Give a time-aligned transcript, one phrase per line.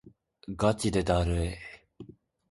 [0.49, 1.49] ガチでだるい